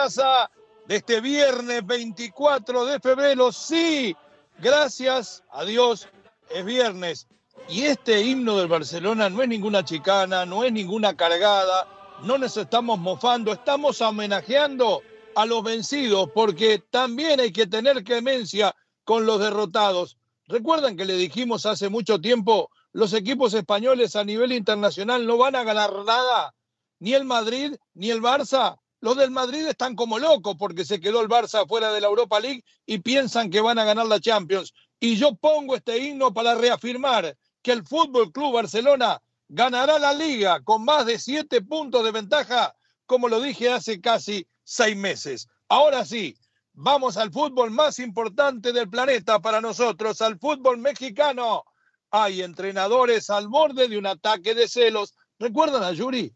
[0.00, 3.52] De este viernes 24 de febrero.
[3.52, 4.16] Sí,
[4.58, 6.08] gracias a Dios,
[6.48, 7.26] es viernes.
[7.68, 11.86] Y este himno del Barcelona no es ninguna chicana, no es ninguna cargada,
[12.22, 15.02] no nos estamos mofando, estamos homenajeando
[15.34, 18.74] a los vencidos, porque también hay que tener clemencia
[19.04, 20.16] con los derrotados.
[20.46, 25.56] Recuerdan que le dijimos hace mucho tiempo, los equipos españoles a nivel internacional no van
[25.56, 26.54] a ganar nada
[27.00, 28.78] ni el Madrid ni el Barça.
[29.00, 32.38] Los del Madrid están como locos porque se quedó el Barça fuera de la Europa
[32.38, 34.74] League y piensan que van a ganar la Champions.
[34.98, 40.60] Y yo pongo este himno para reafirmar que el Fútbol Club Barcelona ganará la liga
[40.62, 42.74] con más de siete puntos de ventaja,
[43.06, 45.48] como lo dije hace casi seis meses.
[45.68, 46.36] Ahora sí,
[46.72, 51.64] vamos al fútbol más importante del planeta para nosotros, al fútbol mexicano.
[52.10, 55.14] Hay entrenadores al borde de un ataque de celos.
[55.38, 56.34] ¿Recuerdan a Yuri?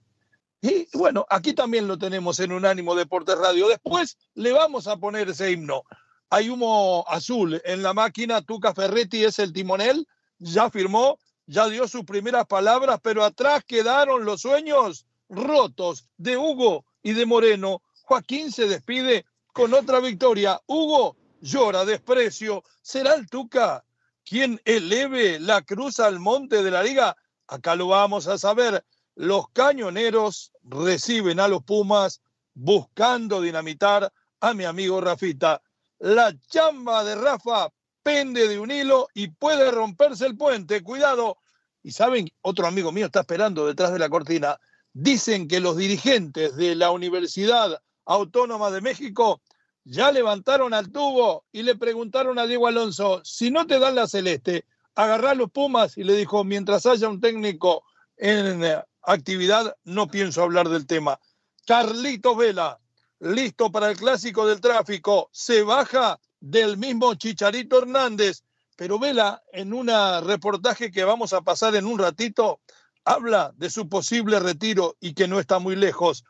[0.64, 3.68] Y bueno, aquí también lo tenemos en Unánimo Deportes Radio.
[3.68, 5.82] Después le vamos a poner ese himno.
[6.30, 8.40] Hay humo azul en la máquina.
[8.40, 10.08] Tuca Ferretti es el timonel.
[10.38, 16.86] Ya firmó, ya dio sus primeras palabras, pero atrás quedaron los sueños rotos de Hugo
[17.02, 17.82] y de Moreno.
[18.04, 20.58] Joaquín se despide con otra victoria.
[20.66, 22.64] Hugo llora desprecio.
[22.80, 23.84] ¿Será el Tuca
[24.24, 27.18] quien eleve la cruz al monte de la liga?
[27.48, 28.82] Acá lo vamos a saber.
[29.14, 32.20] Los cañoneros reciben a los Pumas
[32.54, 35.62] buscando dinamitar a mi amigo Rafita.
[35.98, 37.68] La chamba de Rafa
[38.02, 40.82] pende de un hilo y puede romperse el puente.
[40.82, 41.38] Cuidado.
[41.82, 44.58] Y saben, otro amigo mío está esperando detrás de la cortina.
[44.92, 49.42] Dicen que los dirigentes de la Universidad Autónoma de México
[49.84, 54.06] ya levantaron al tubo y le preguntaron a Diego Alonso, si no te dan la
[54.06, 54.64] celeste,
[54.94, 57.82] agarrá los Pumas y le dijo, mientras haya un técnico
[58.16, 58.64] en
[59.06, 61.18] actividad, no pienso hablar del tema.
[61.66, 62.78] Carlito Vela,
[63.20, 68.42] listo para el clásico del tráfico, se baja del mismo Chicharito Hernández,
[68.76, 69.88] pero Vela, en un
[70.24, 72.60] reportaje que vamos a pasar en un ratito,
[73.04, 76.24] habla de su posible retiro y que no está muy lejos.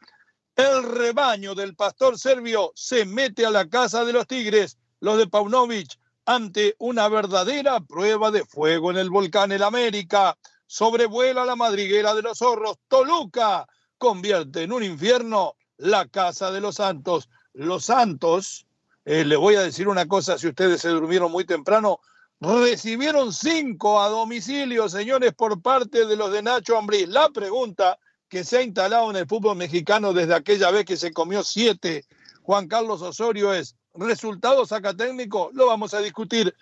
[0.57, 5.27] El rebaño del pastor serbio se mete a la casa de los Tigres, los de
[5.27, 10.37] Paunovic, ante una verdadera prueba de fuego en el volcán El América
[10.67, 12.79] sobrevuela la madriguera de los zorros.
[12.89, 13.67] Toluca
[13.99, 17.29] convierte en un infierno la casa de los santos.
[17.53, 18.67] Los santos,
[19.05, 22.01] eh, le voy a decir una cosa, si ustedes se durmieron muy temprano,
[22.41, 27.09] recibieron cinco a domicilio, señores, por parte de los de Nacho Ambriz.
[27.09, 27.99] La pregunta
[28.29, 32.05] que se ha instalado en el fútbol mexicano desde aquella vez que se comió siete
[32.45, 35.51] Juan Carlos Osorio es, ¿resultado saca técnico?
[35.55, 36.55] Lo vamos a discutir.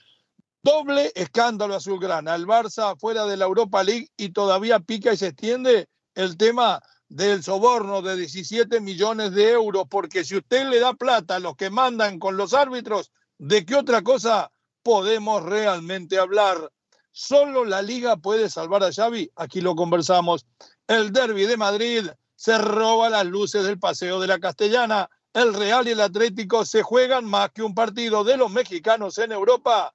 [0.65, 2.37] Doble escándalo azulgrana.
[2.37, 6.81] El Barça fuera de la Europa League y todavía pica y se extiende el tema
[7.09, 11.57] del soborno de 17 millones de euros, porque si usted le da plata a los
[11.57, 14.53] que mandan con los árbitros, ¿de qué otra cosa
[14.85, 16.71] podemos realmente hablar?
[17.11, 20.47] Solo la liga puede salvar a Xavi, aquí lo conversamos.
[20.87, 22.07] El derby de Madrid
[22.37, 25.11] se roba las luces del paseo de la Castellana.
[25.35, 29.33] El Real y el Atlético se juegan más que un partido de los mexicanos en
[29.33, 29.93] Europa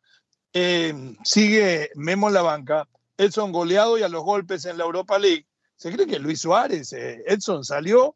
[0.60, 5.20] eh, sigue Memo en la banca, Edson goleado y a los golpes en la Europa
[5.20, 5.46] League.
[5.76, 8.16] ¿Se cree que Luis Suárez, eh, Edson salió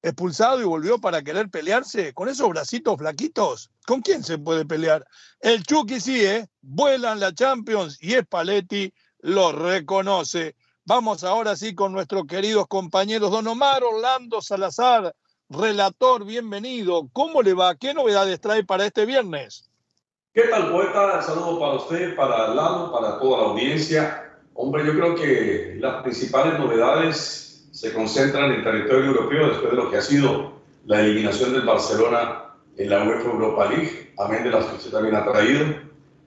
[0.00, 3.72] expulsado y volvió para querer pelearse con esos bracitos flaquitos?
[3.88, 5.04] ¿Con quién se puede pelear?
[5.40, 6.46] El Chucky sí, ¿eh?
[6.60, 10.54] Vuelan la Champions y Spalletti lo reconoce.
[10.84, 15.12] Vamos ahora sí con nuestros queridos compañeros Don Omar Orlando Salazar,
[15.48, 17.08] relator, bienvenido.
[17.12, 17.74] ¿Cómo le va?
[17.74, 19.69] ¿Qué novedades trae para este viernes?
[20.32, 21.20] ¿Qué tal, poeta?
[21.22, 24.38] Saludo para usted, para Lalo, para toda la audiencia.
[24.54, 29.90] Hombre, yo creo que las principales novedades se concentran en territorio europeo después de lo
[29.90, 30.52] que ha sido
[30.86, 32.44] la eliminación del Barcelona
[32.76, 35.66] en la UEFA Europa League, amén de las que usted también ha traído.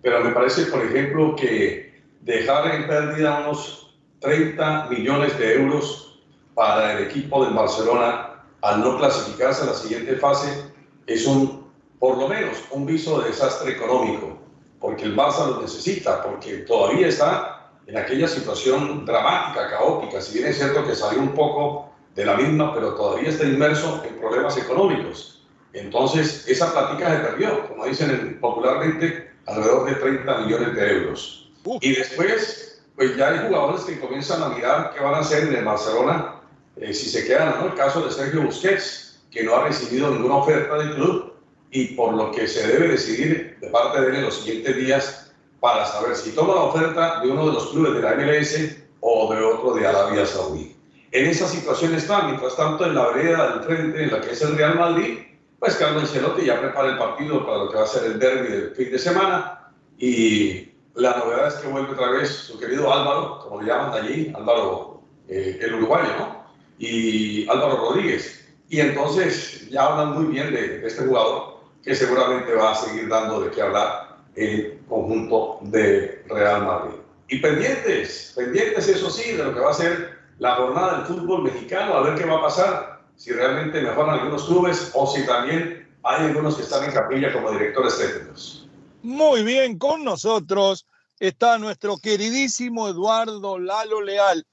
[0.01, 6.21] Pero me parece, por ejemplo, que dejar en pérdida unos 30 millones de euros
[6.55, 10.73] para el equipo del Barcelona al no clasificarse a la siguiente fase
[11.07, 11.62] es un,
[12.03, 14.37] por lo menos, un viso de desastre económico,
[14.81, 20.49] porque el Barça lo necesita, porque todavía está en aquella situación dramática, caótica, si bien
[20.49, 24.57] es cierto que salió un poco de la misma, pero todavía está inmerso en problemas
[24.57, 25.47] económicos.
[25.71, 31.53] Entonces, esa plática se perdió, como dicen popularmente, alrededor de 30 millones de euros.
[31.79, 35.55] Y después, pues ya hay jugadores que comienzan a mirar qué van a hacer en
[35.55, 36.35] el Barcelona
[36.75, 37.67] eh, si se quedan, ¿no?
[37.67, 41.32] El caso de Sergio Busquets, que no ha recibido ninguna oferta del club
[41.73, 45.33] y por lo que se debe decidir de parte de él en los siguientes días
[45.59, 49.33] para saber si toma la oferta de uno de los clubes de la MLS o
[49.33, 50.75] de otro de Arabia Saudí.
[51.11, 54.41] En esa situación está, mientras tanto, en la vereda del frente, en la que es
[54.43, 55.19] el Real Madrid,
[55.57, 58.49] pues Carlos Ancelotti ya prepara el partido para lo que va a ser el derby
[58.49, 63.39] del fin de semana y la novedad es que vuelve otra vez su querido Álvaro,
[63.39, 66.45] como le llaman allí, Álvaro eh, el uruguayo, ¿no?
[66.77, 68.47] Y Álvaro Rodríguez.
[68.69, 71.53] Y entonces ya hablan muy bien de, de este jugador
[71.83, 76.95] que seguramente va a seguir dando de qué hablar el conjunto de Real Madrid.
[77.27, 81.43] Y pendientes, pendientes eso sí, de lo que va a ser la jornada del fútbol
[81.43, 85.87] mexicano, a ver qué va a pasar, si realmente mejoran algunos clubes o si también
[86.03, 88.67] hay algunos que están en capilla como directores técnicos.
[89.03, 90.85] Muy bien, con nosotros
[91.19, 94.45] está nuestro queridísimo Eduardo Lalo Leal.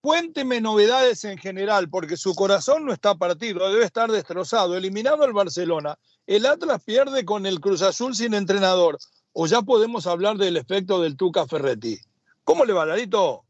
[0.00, 4.76] Cuénteme novedades en general, porque su corazón no está partido, debe estar destrozado.
[4.76, 8.98] Eliminado el Barcelona, el Atlas pierde con el Cruz Azul sin entrenador.
[9.32, 11.98] O ya podemos hablar del efecto del Tuca Ferretti.
[12.44, 13.44] ¿Cómo le va, Larito?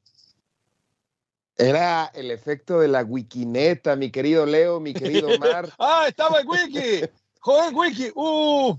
[1.56, 5.72] Era el efecto de la wikineta, mi querido Leo, mi querido Omar.
[5.78, 7.08] ah, estaba el wiki.
[7.40, 8.10] Joder, wiki.
[8.14, 8.76] Uh.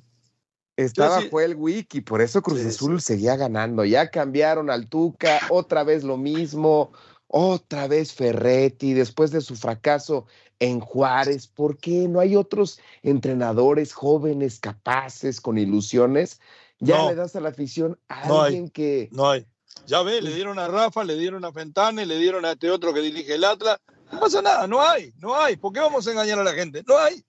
[0.75, 3.07] Estaba fue el wiki, por eso Cruz sí, Azul sí.
[3.07, 3.83] seguía ganando.
[3.83, 6.91] Ya cambiaron al Tuca, otra vez lo mismo,
[7.27, 10.27] otra vez Ferretti, después de su fracaso
[10.59, 11.47] en Juárez.
[11.47, 16.39] ¿Por qué no hay otros entrenadores jóvenes, capaces, con ilusiones?
[16.79, 17.09] Ya no.
[17.09, 18.69] le das a la afición a no alguien hay.
[18.69, 19.09] que.
[19.11, 19.45] No hay.
[19.85, 22.93] Ya ve, le dieron a Rafa, le dieron a Fentane, le dieron a este otro
[22.93, 23.79] que dirige el Atlas.
[24.11, 25.57] No pasa nada, no hay, no hay.
[25.57, 26.83] ¿Por qué vamos a engañar a la gente?
[26.87, 27.23] No hay.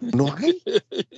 [0.00, 0.62] No hay,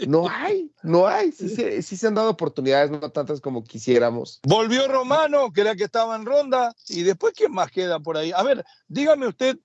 [0.07, 1.33] no hay, no hay.
[1.33, 4.41] Sí, sí, sí, se han dado oportunidades, no tantas como quisiéramos.
[4.43, 8.33] Volvió Romano, que era que estaba en ronda, y después, ¿quién más queda por ahí?
[8.35, 9.59] A ver, dígame usted,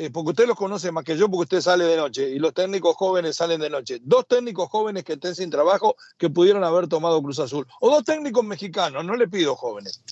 [0.00, 2.54] eh, porque usted los conoce más que yo, porque usted sale de noche, y los
[2.54, 4.00] técnicos jóvenes salen de noche.
[4.02, 7.66] Dos técnicos jóvenes que estén sin trabajo que pudieron haber tomado Cruz Azul.
[7.80, 10.02] O dos técnicos mexicanos, no le pido jóvenes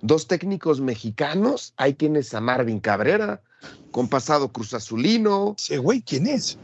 [0.00, 1.72] dos técnicos mexicanos.
[1.76, 3.40] Ahí tienes a Marvin Cabrera,
[3.90, 5.54] con pasado Cruz Azulino.
[5.58, 6.58] Ese güey, ¿quién es?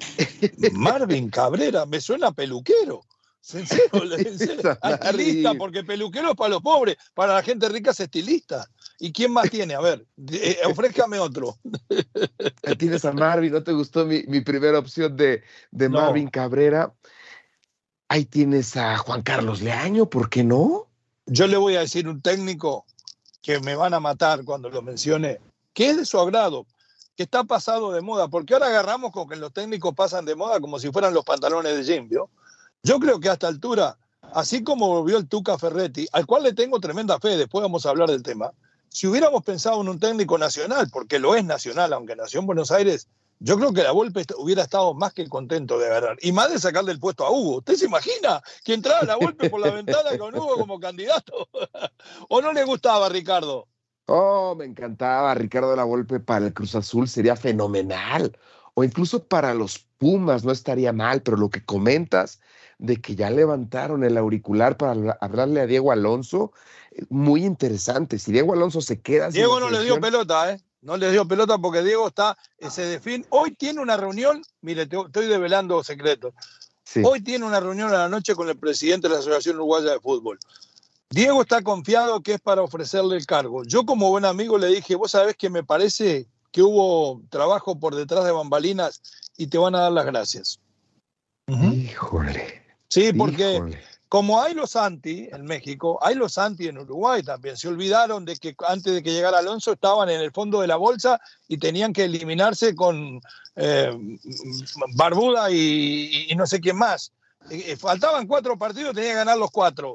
[0.72, 3.04] Marvin Cabrera, me suena peluquero.
[3.40, 4.78] Sincero, sincero.
[5.02, 8.68] Estilista, porque peluquero es para los pobres, para la gente rica es estilista.
[9.02, 9.74] ¿Y quién más tiene?
[9.74, 11.58] A ver, eh, ofrézcame otro.
[12.62, 16.28] Ahí tienes a Marvin, ¿no te gustó mi, mi primera opción de, de Marvin.
[16.28, 16.94] Cabrera?
[18.06, 20.86] Ahí tienes a Juan Carlos Leaño, ¿por qué no?
[21.26, 22.84] yo le voy a decir un técnico
[23.42, 25.40] que me van a matar cuando lo mencione,
[25.72, 26.66] que es de su agrado,
[27.16, 30.60] que está pasado de moda, porque ahora agarramos con que los técnicos pasan de moda
[30.60, 32.30] como si fueran los pantalones de Jim, ¿vio?
[32.84, 33.98] Yo creo que a esta altura,
[34.32, 37.90] así como volvió el Tuca Ferretti, al cual le tengo tremenda fe, después vamos a
[37.90, 38.52] hablar del tema,
[38.92, 42.70] si hubiéramos pensado en un técnico nacional, porque lo es nacional, aunque nació en Buenos
[42.70, 43.08] Aires,
[43.40, 46.18] yo creo que la Volpe hubiera estado más que contento de agarrar.
[46.20, 47.56] Y más de sacarle el puesto a Hugo.
[47.56, 51.48] ¿Usted se imagina que entrara la Volpe por la ventana con Hugo como candidato?
[52.28, 53.66] ¿O no le gustaba, Ricardo?
[54.06, 55.34] Oh, me encantaba.
[55.34, 58.38] Ricardo la Volpe para el Cruz Azul sería fenomenal.
[58.74, 62.40] O incluso para los Pumas no estaría mal, pero lo que comentas
[62.82, 66.52] de que ya levantaron el auricular para hablarle a Diego Alonso,
[67.10, 68.18] muy interesante.
[68.18, 69.30] Si Diego Alonso se queda.
[69.30, 70.60] Diego no le dio pelota, ¿eh?
[70.80, 72.36] No le dio pelota porque Diego está,
[72.68, 73.24] se define.
[73.30, 76.34] Hoy tiene una reunión, mire, te, estoy develando secretos.
[76.84, 77.02] Sí.
[77.04, 80.00] Hoy tiene una reunión a la noche con el presidente de la Asociación Uruguaya de
[80.00, 80.40] Fútbol.
[81.08, 83.62] Diego está confiado que es para ofrecerle el cargo.
[83.62, 87.94] Yo como buen amigo le dije, vos sabés que me parece que hubo trabajo por
[87.94, 89.00] detrás de bambalinas
[89.36, 90.58] y te van a dar las gracias.
[91.46, 91.74] Uh -huh.
[91.74, 92.61] Híjole.
[92.92, 93.78] Sí, porque Híjole
[94.12, 97.56] como hay los anti en México, hay los anti en Uruguay también.
[97.56, 100.76] Se olvidaron de que antes de que llegara Alonso estaban en el fondo de la
[100.76, 101.18] bolsa
[101.48, 103.22] y tenían que eliminarse con
[103.56, 104.18] eh,
[104.96, 107.10] Barbuda y, y, no sé quién más.
[107.48, 109.94] Eh, faltaban cuatro partidos, tenía que ganar los cuatro.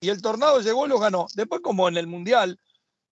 [0.00, 1.26] Y el Tornado llegó y los ganó.
[1.34, 2.58] Después, como en el Mundial,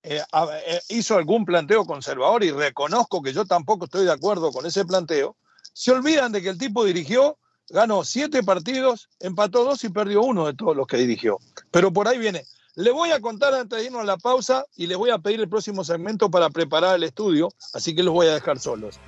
[0.02, 0.22] eh,
[0.66, 4.86] eh, hizo algún planteo conservador y reconozco que yo tampoco estoy de acuerdo con ese
[4.86, 5.36] planteo,
[5.74, 7.36] se olvidan de que el tipo dirigió,
[7.70, 11.38] ganó siete partidos, empató dos y perdió uno de todos los que dirigió.
[11.70, 12.44] Pero por ahí viene.
[12.76, 15.40] Le voy a contar antes de irnos a la pausa y les voy a pedir
[15.40, 18.98] el próximo segmento para preparar el estudio, así que los voy a dejar solos.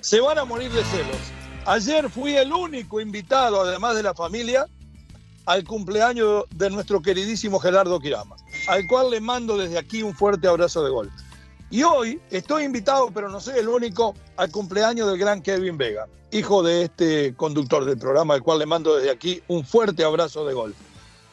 [0.00, 1.16] Se van a morir de celos.
[1.64, 4.66] Ayer fui el único invitado, además de la familia,
[5.46, 8.36] al cumpleaños de nuestro queridísimo Gerardo Quirama,
[8.68, 11.10] al cual le mando desde aquí un fuerte abrazo de gol.
[11.72, 16.06] Y hoy estoy invitado, pero no soy el único, al cumpleaños del gran Kevin Vega,
[16.30, 20.44] hijo de este conductor del programa, al cual le mando desde aquí un fuerte abrazo
[20.44, 20.74] de gol.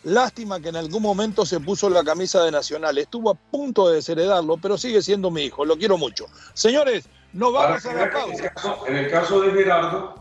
[0.06, 2.98] Lástima que en algún momento se puso la camisa de Nacional.
[2.98, 5.66] Estuvo a punto de desheredarlo, pero sigue siendo mi hijo.
[5.66, 6.28] Lo quiero mucho.
[6.54, 8.54] Señores, nos vamos a la pausa.
[8.88, 10.16] En el caso de Gerardo,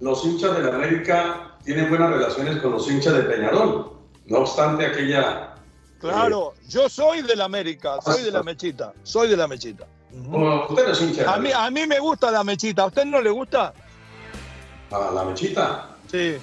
[0.00, 3.90] los hinchas de la América tienen buenas relaciones con los hinchas de Peñarol.
[4.26, 5.55] No obstante aquella...
[6.00, 9.86] Claro, yo soy de la América, soy de la mechita, soy de la mechita.
[10.12, 11.34] usted es hincha.
[11.34, 13.72] A mí, a mí me gusta la mechita, ¿a usted no le gusta?
[14.90, 15.96] ¿A la mechita?
[16.10, 16.36] Sí.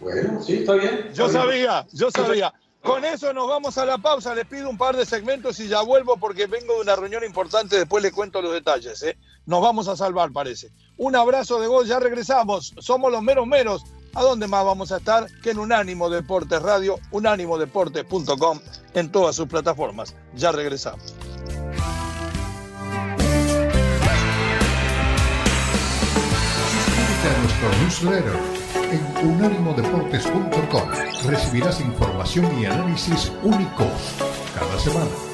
[0.00, 1.10] Bueno, sí, está bien.
[1.14, 2.52] yo sabía, yo sabía.
[2.86, 4.32] Con eso nos vamos a la pausa.
[4.32, 7.76] Les pido un par de segmentos y ya vuelvo porque vengo de una reunión importante.
[7.76, 9.02] Después les cuento los detalles.
[9.02, 9.18] ¿eh?
[9.44, 10.70] Nos vamos a salvar, parece.
[10.96, 11.84] Un abrazo de gol.
[11.84, 12.74] Ya regresamos.
[12.78, 13.82] Somos los meros meros.
[14.16, 18.60] ¿A dónde más vamos a estar que en Unánimo Deportes Radio, unánimodeportes.com,
[18.94, 20.16] en todas sus plataformas?
[20.34, 21.14] Ya regresamos.
[26.72, 28.40] Suscríbete a nuestro newsletter
[28.90, 30.88] en unánimodeportes.com
[31.26, 34.14] recibirás información y análisis únicos
[34.54, 35.25] cada semana.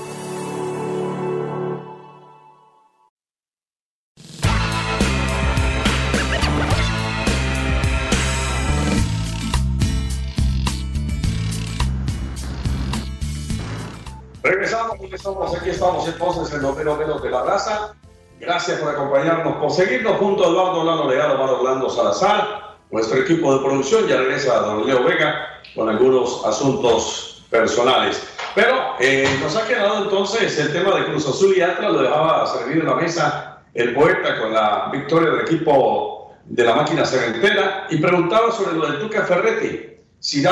[15.52, 17.94] Estamos, aquí estamos entonces en los menos de la raza.
[18.40, 23.54] Gracias por acompañarnos, por seguirnos junto a Eduardo Lano Legado, Maro Orlando Salazar nuestro equipo
[23.54, 28.22] de producción ya regresa a don Leo Vega con algunos asuntos personales.
[28.54, 32.46] Pero eh, nos ha quedado entonces el tema de Cruz Azul y Atlas, lo dejaba
[32.46, 37.86] servir en la mesa el poeta con la victoria del equipo de la máquina cementera
[37.88, 39.96] y preguntaba sobre lo del Tuca Ferretti.
[40.18, 40.44] Si,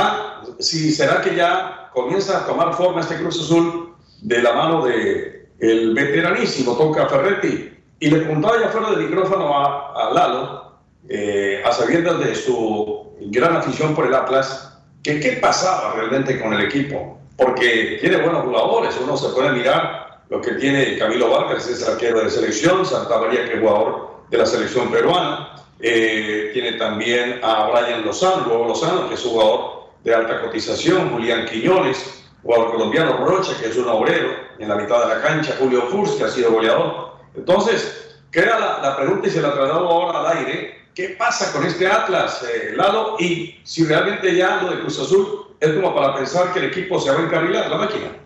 [0.61, 3.89] si será que ya comienza a tomar forma este Cruz Azul
[4.22, 7.70] de la mano de el veteranísimo Tuca Ferretti.
[7.98, 10.60] Y le preguntaba ya fuera del micrófono a, a Lalo
[11.08, 16.52] eh, a sabiendas de su gran afición por el Atlas, que qué pasaba realmente con
[16.52, 21.66] el equipo, porque tiene buenos jugadores, uno se puede mirar lo que tiene Camilo Vargas,
[21.68, 26.74] es arquero de selección, Santa María que es jugador de la selección peruana, eh, tiene
[26.74, 33.25] también a Brian Lozano, Lozano, que es jugador de alta cotización, Julián Quiñones, jugador colombiano
[33.25, 36.28] Rocha, que es un obrero en la mitad de la cancha, Julio Furs, que ha
[36.28, 37.16] sido goleador.
[37.35, 41.64] Entonces, queda la, la pregunta y se la trasladamos ahora al aire, ¿Qué pasa con
[41.64, 43.16] este Atlas, eh, Lalo?
[43.20, 46.99] Y si realmente ya lo de Cruz Azul es como para pensar que el equipo
[46.99, 48.16] se va a encarrilar, la máquina.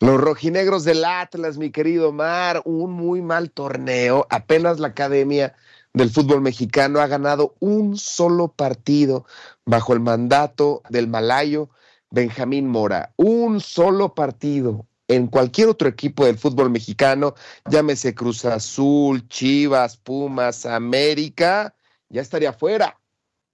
[0.00, 4.26] Los rojinegros del Atlas, mi querido Mar, un muy mal torneo.
[4.30, 5.56] Apenas la Academia
[5.92, 9.26] del Fútbol Mexicano ha ganado un solo partido
[9.66, 11.70] bajo el mandato del malayo
[12.10, 13.12] Benjamín Mora.
[13.16, 17.34] Un solo partido en cualquier otro equipo del fútbol mexicano,
[17.68, 21.74] llámese Cruz Azul, Chivas, Pumas, América,
[22.10, 23.00] ya estaría fuera,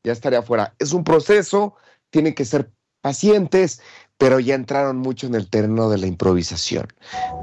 [0.02, 0.74] ya estaría fuera.
[0.78, 1.76] Es un proceso,
[2.10, 3.80] tienen que ser pacientes,
[4.18, 6.88] pero ya entraron mucho en el terreno de la improvisación.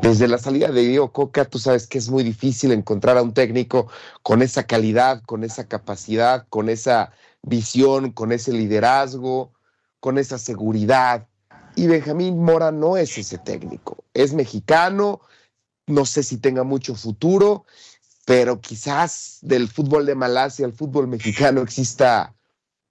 [0.01, 3.33] Desde la salida de Diego Coca, tú sabes que es muy difícil encontrar a un
[3.33, 3.87] técnico
[4.23, 7.11] con esa calidad, con esa capacidad, con esa
[7.43, 9.53] visión, con ese liderazgo,
[10.01, 11.27] con esa seguridad
[11.75, 14.03] y Benjamín Mora no es ese técnico.
[14.13, 15.21] Es mexicano,
[15.87, 17.65] no sé si tenga mucho futuro,
[18.25, 22.35] pero quizás del fútbol de Malasia al fútbol mexicano exista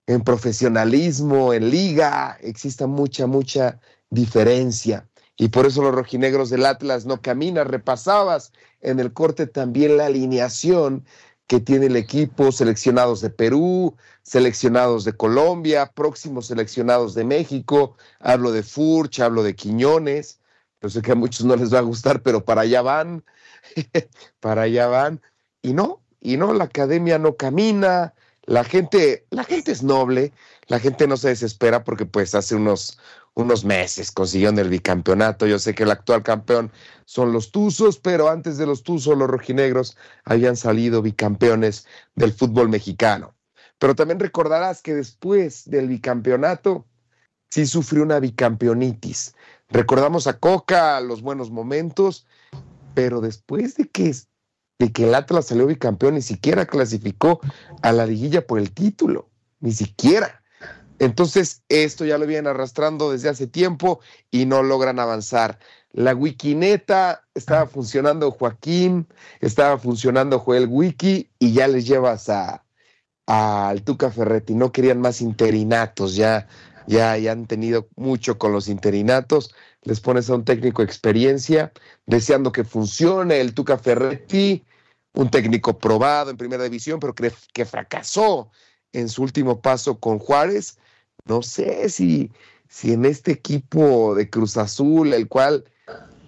[0.07, 5.07] en profesionalismo, en liga, exista mucha, mucha diferencia.
[5.37, 10.07] Y por eso los rojinegros del Atlas no caminan, repasabas en el corte también la
[10.07, 11.05] alineación
[11.51, 17.97] que tiene el equipo, seleccionados de Perú, seleccionados de Colombia, próximos seleccionados de México.
[18.21, 20.39] Hablo de Furch, hablo de Quiñones.
[20.81, 23.25] Yo sé que a muchos no les va a gustar, pero para allá van,
[24.39, 25.21] para allá van.
[25.61, 30.33] Y no, y no, la academia no camina, la gente, la gente es noble,
[30.69, 32.97] la gente no se desespera porque pues hace unos,
[33.35, 35.47] unos meses consiguieron el bicampeonato.
[35.47, 36.73] Yo sé que el actual campeón
[37.05, 42.69] son los Tuzos, pero antes de los Tuzos, los rojinegros habían salido bicampeones del fútbol
[42.69, 43.35] mexicano.
[43.79, 46.87] Pero también recordarás que después del bicampeonato,
[47.49, 49.35] sí sufrió una bicampeonitis.
[49.69, 52.27] Recordamos a Coca, los buenos momentos,
[52.95, 54.15] pero después de que,
[54.79, 57.41] de que el Atlas salió bicampeón, ni siquiera clasificó
[57.83, 60.40] a la liguilla por el título, ni siquiera.
[61.01, 65.59] Entonces, esto ya lo vienen arrastrando desde hace tiempo y no logran avanzar.
[65.93, 69.09] La Wikineta estaba funcionando Joaquín,
[69.41, 72.65] estaba funcionando Joel Wiki y ya les llevas a
[73.27, 74.55] al Tuca Ferretti.
[74.55, 76.47] No querían más interinatos, ya,
[76.87, 79.55] ya, ya han tenido mucho con los interinatos.
[79.83, 81.73] Les pones a un técnico experiencia,
[82.05, 84.67] deseando que funcione el Tuca Ferretti,
[85.15, 88.51] un técnico probado en primera división, pero que, que fracasó
[88.93, 90.77] en su último paso con Juárez
[91.27, 92.31] no sé si,
[92.69, 95.65] si en este equipo de Cruz Azul, el cual,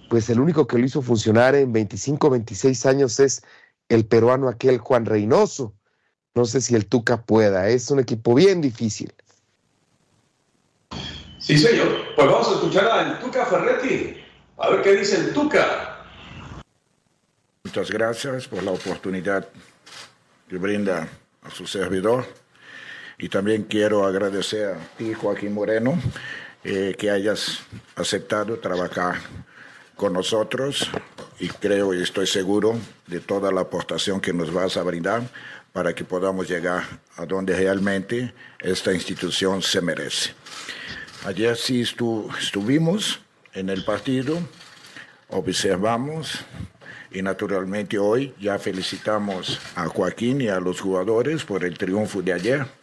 [0.08, 3.42] pues el único que lo hizo funcionar en 25, 26 años es
[3.88, 5.74] el peruano aquel Juan Reynoso.
[6.34, 9.12] No sé si el Tuca pueda, es un equipo bien difícil.
[11.38, 11.88] Sí, señor.
[12.14, 14.16] Pues vamos a escuchar al Tuca Ferretti.
[14.58, 16.06] A ver qué dice el Tuca.
[17.64, 19.48] Muchas gracias por la oportunidad
[20.48, 21.08] que brinda
[21.42, 22.26] a su servidor
[23.22, 25.96] y también quiero agradecer a ti, Joaquín Moreno,
[26.64, 27.60] eh, que hayas
[27.94, 29.20] aceptado trabajar
[29.94, 30.90] con nosotros
[31.38, 32.76] y creo y estoy seguro
[33.06, 35.22] de toda la aportación que nos vas a brindar
[35.72, 36.82] para que podamos llegar
[37.16, 40.32] a donde realmente esta institución se merece.
[41.24, 43.20] Ayer sí estuvimos
[43.54, 44.36] en el partido,
[45.28, 46.40] observamos
[47.12, 52.32] y naturalmente hoy ya felicitamos a Joaquín y a los jugadores por el triunfo de
[52.32, 52.81] ayer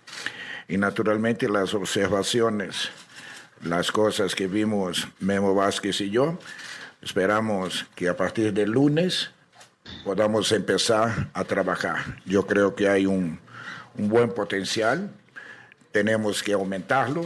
[0.70, 2.90] y naturalmente las observaciones,
[3.64, 6.38] las cosas que vimos Memo Vázquez y yo,
[7.02, 9.32] esperamos que a partir del lunes
[10.06, 12.20] podamos empezar a trabajar.
[12.24, 13.40] Yo creo que hay un,
[13.98, 15.12] un buen potencial,
[15.92, 17.26] tenemos que aumentarlo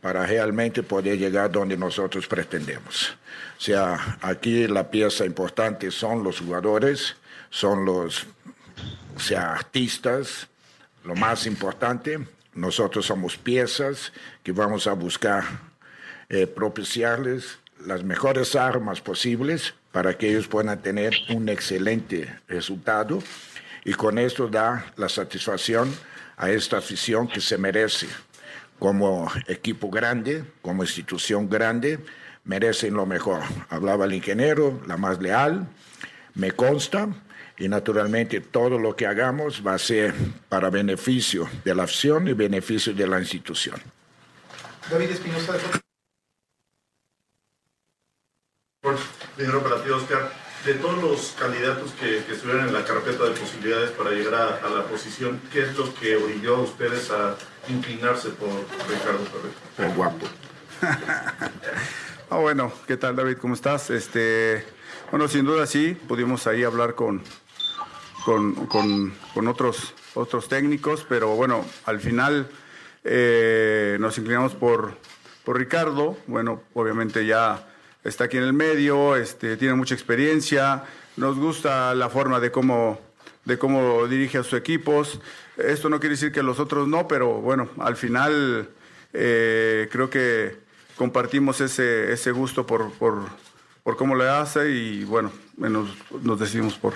[0.00, 3.16] para realmente poder llegar donde nosotros pretendemos.
[3.58, 7.16] O sea, aquí la pieza importante son los jugadores,
[7.50, 8.24] son los
[9.16, 10.46] o sea, artistas,
[11.02, 12.18] lo más importante,
[12.54, 14.12] nosotros somos piezas
[14.42, 15.44] que vamos a buscar
[16.28, 23.22] eh, propiciarles las mejores armas posibles para que ellos puedan tener un excelente resultado
[23.84, 25.94] y con esto da la satisfacción
[26.36, 28.08] a esta afición que se merece.
[28.78, 32.00] Como equipo grande, como institución grande,
[32.44, 33.42] merecen lo mejor.
[33.68, 35.68] Hablaba el ingeniero, la más leal,
[36.34, 37.08] me consta,
[37.58, 40.14] y naturalmente todo lo que hagamos va a ser
[40.48, 43.80] para beneficio de la acción y beneficio de la institución.
[44.90, 45.54] David Espinosa.
[49.38, 50.30] Dinero para ti, Oscar.
[50.64, 54.84] De todos los candidatos que, estuvieron en la carpeta de posibilidades para llegar a, la
[54.84, 57.36] posición, ¿qué es lo que orilló a ustedes a
[57.68, 58.48] inclinarse por
[58.88, 59.88] Ricardo Ferrer?
[59.90, 60.26] El guapo.
[62.30, 63.36] ah, bueno, ¿qué tal David?
[63.38, 63.90] ¿Cómo estás?
[63.90, 64.64] Este,
[65.10, 67.22] bueno, sin duda sí, pudimos ahí hablar con,
[68.24, 72.48] con, otros, otros técnicos, pero bueno, al final
[73.04, 74.96] eh, nos inclinamos por,
[75.44, 76.16] por Ricardo.
[76.26, 77.68] Bueno, obviamente ya
[78.02, 80.84] está aquí en el medio, este, tiene mucha experiencia,
[81.16, 82.98] nos gusta la forma de cómo,
[83.44, 85.20] de cómo dirige a sus equipos.
[85.56, 88.70] Esto no quiere decir que los otros no, pero bueno, al final
[89.12, 90.56] eh, creo que
[90.96, 93.22] compartimos ese, ese gusto por, por,
[93.82, 95.90] por cómo le hace y bueno, nos,
[96.22, 96.94] nos decidimos por,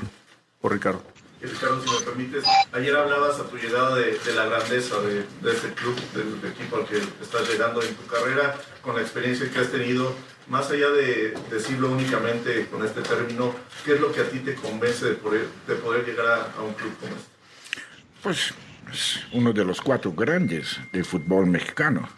[0.61, 1.03] por Ricardo.
[1.47, 5.21] Ricardo, si me permites, ayer hablabas a tu llegada de, la grandeza de,
[5.51, 9.59] este club, del equipo al que estás llegando en tu carrera, con la experiencia que
[9.61, 10.15] has tenido,
[10.49, 14.57] más allá de decirlo únicamente con este término, ¿qué es lo que a ti te
[14.57, 17.29] convence de poder, de llegar a, un club como este?
[18.23, 18.55] Pues
[18.93, 22.09] es uno de los cuatro grandes del fútbol mexicano,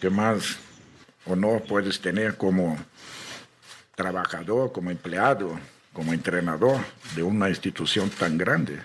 [0.00, 0.58] que más
[1.26, 2.76] honor puedes tener como
[3.94, 5.58] trabajador, como empleado,
[5.92, 6.80] como entrenador
[7.16, 8.78] de una institución tan grande.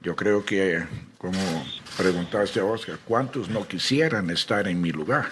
[0.00, 0.84] Yo creo que,
[1.16, 1.40] como
[1.96, 5.30] preguntaste a Oscar, ¿cuántos no quisieran estar en mi lugar?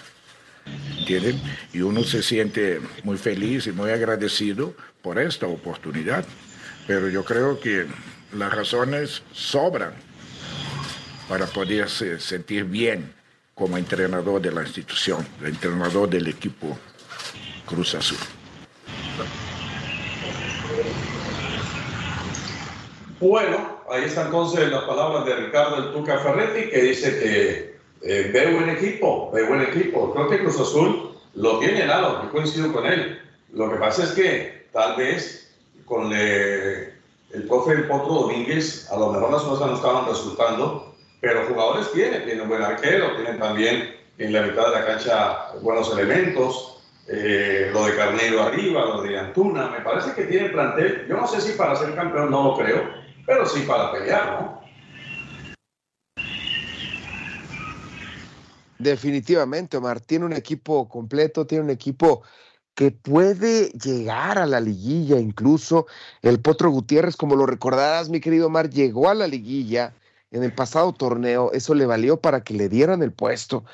[0.99, 1.41] ¿Entienden?
[1.73, 6.25] Y uno se siente muy feliz y muy agradecido por esta oportunidad.
[6.85, 7.85] Pero yo creo que
[8.33, 9.93] las razones sobran
[11.29, 13.13] para poderse sentir bien
[13.53, 16.77] como entrenador de la institución, entrenador del equipo
[17.65, 18.36] Cruz Azul.
[23.19, 28.29] Bueno, ahí está entonces las palabras de Ricardo El Tuca Ferretti, que dice que eh,
[28.31, 30.13] ve buen equipo, ve buen equipo.
[30.13, 33.19] Creo que Cruz Azul lo tiene helado, yo coincido con él.
[33.53, 35.51] Lo que pasa es que tal vez
[35.85, 36.93] con el
[37.47, 42.23] profe del Potro Domínguez, a lo mejor las cosas no estaban resultando, pero jugadores tienen,
[42.23, 46.73] tienen buen arquero, tienen también en la mitad de la cancha buenos elementos.
[47.09, 51.25] eh, lo de Carnero arriba, lo de Antuna, me parece que tiene plantel, yo no
[51.25, 54.61] sé si para ser campeón, no lo creo, pero sí para pelear, ¿no?
[58.79, 62.23] Definitivamente, Omar, tiene un equipo completo, tiene un equipo
[62.73, 65.87] que puede llegar a la liguilla incluso.
[66.21, 69.93] El Potro Gutiérrez, como lo recordarás, mi querido Omar, llegó a la liguilla
[70.31, 73.65] en el pasado torneo, eso le valió para que le dieran el puesto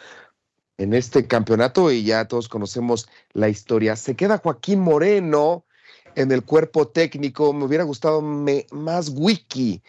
[0.78, 3.96] en este campeonato y ya todos conocemos la historia.
[3.96, 5.66] Se queda Joaquín Moreno
[6.16, 9.82] en el cuerpo técnico, me hubiera gustado más wiki,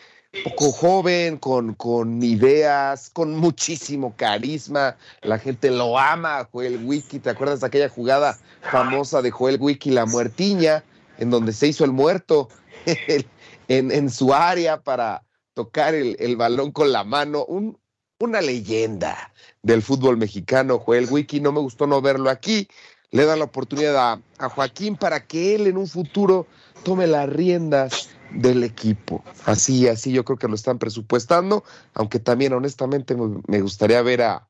[0.42, 4.96] poco joven, con, con ideas, con muchísimo carisma.
[5.22, 7.20] La gente lo ama, Joel Wiki.
[7.20, 8.38] ¿Te acuerdas de aquella jugada
[8.70, 10.82] famosa de Joel Wiki, la muertiña,
[11.18, 12.48] en donde se hizo el muerto
[13.68, 17.44] en, en su área para tocar el, el balón con la mano?
[17.44, 17.78] Un,
[18.18, 19.32] una leyenda
[19.62, 21.40] del fútbol mexicano, Joel Wiki.
[21.40, 22.68] No me gustó no verlo aquí.
[23.14, 26.48] Le da la oportunidad a, Joaquín para que él en un futuro
[26.83, 29.22] tome las riendas del equipo.
[29.44, 33.14] Así, así yo creo que lo están presupuestando, aunque también honestamente
[33.46, 34.48] me gustaría ver a,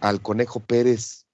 [0.00, 1.26] al Conejo Pérez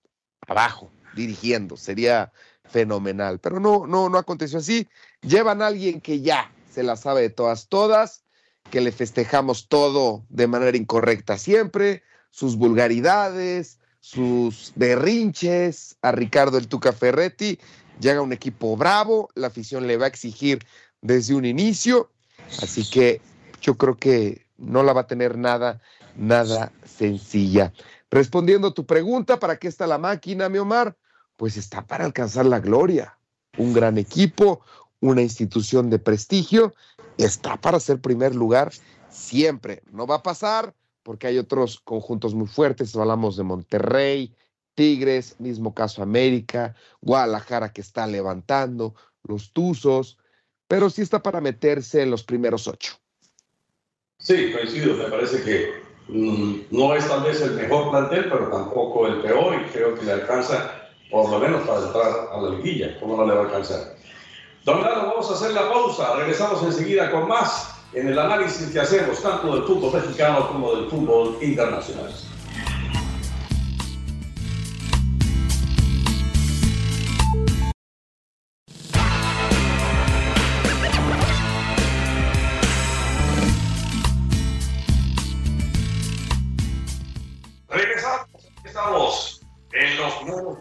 [0.49, 2.33] abajo, dirigiendo, sería
[2.65, 4.89] fenomenal, pero no, no, no aconteció así.
[5.23, 8.25] Llevan a alguien que ya se la sabe de todas, todas,
[8.73, 16.69] que le festejamos todo de manera incorrecta siempre, sus vulgaridades, sus berrinches, a Ricardo el
[16.69, 17.59] Tuca Ferretti,
[17.99, 20.59] llega un equipo bravo, la afición le va a exigir
[21.01, 22.11] desde un inicio,
[22.61, 23.23] así que
[23.63, 25.81] yo creo que no la va a tener nada,
[26.17, 27.73] nada sencilla.
[28.11, 30.99] Respondiendo a tu pregunta, ¿para qué está la máquina, mi Omar?
[31.39, 33.17] Pues está para alcanzar la gloria.
[33.57, 34.61] Un gran equipo,
[35.01, 36.75] una institución de prestigio,
[37.17, 38.71] está para ser primer lugar
[39.09, 39.83] siempre.
[39.91, 42.97] No va a pasar porque hay otros conjuntos muy fuertes.
[42.97, 44.35] Hablamos de Monterrey,
[44.75, 50.19] Tigres, mismo caso América, Guadalajara que está levantando, los Tuzos,
[50.67, 52.95] pero sí está para meterse en los primeros ocho.
[54.19, 55.75] Sí, coincido, me parece que
[56.09, 60.05] mm, no es tal vez el mejor plantel, pero tampoco el peor y creo que
[60.05, 63.45] le alcanza por lo menos para entrar a la liguilla, ¿cómo no le va a
[63.45, 63.95] alcanzar?
[64.65, 68.81] Don Lalo, vamos a hacer la pausa, regresamos enseguida con más en el análisis que
[68.81, 72.11] hacemos tanto del fútbol mexicano como del fútbol internacional.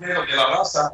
[0.03, 0.93] de la raza.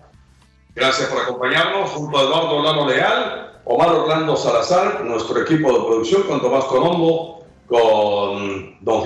[0.76, 6.24] Gracias por acompañarnos junto a Eduardo Lano Leal, Omar Orlando Salazar, nuestro equipo de producción
[6.24, 9.04] con Tomás Colombo, con don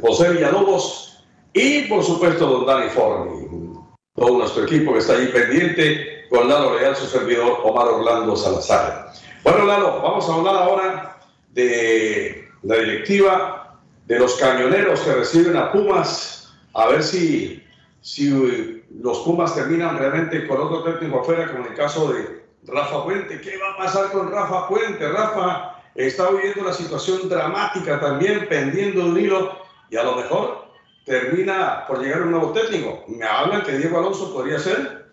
[0.00, 3.74] José Villalobos y por supuesto don Dani Forni.
[4.14, 9.12] Todo nuestro equipo que está ahí pendiente con Lalo Leal, su servidor Omar Orlando Salazar.
[9.42, 11.18] Bueno, Lalo, vamos a hablar ahora
[11.50, 17.62] de la directiva, de los cañoneros que reciben a Pumas, a ver si,
[18.00, 23.04] si los Pumas terminan realmente con otro técnico afuera, como en el caso de Rafa
[23.04, 23.40] Puente.
[23.40, 25.08] ¿Qué va a pasar con Rafa Puente?
[25.08, 29.58] Rafa está viviendo una situación dramática también, pendiendo un hilo,
[29.90, 30.64] y a lo mejor
[31.04, 33.04] termina por llegar un nuevo técnico.
[33.08, 35.04] Me hablan que Diego Alonso podría ser.